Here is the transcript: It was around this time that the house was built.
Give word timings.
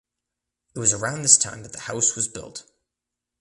It 0.75 0.79
was 0.79 0.93
around 0.93 1.21
this 1.21 1.37
time 1.37 1.61
that 1.61 1.73
the 1.73 1.81
house 1.81 2.15
was 2.15 2.27
built. 2.27 2.63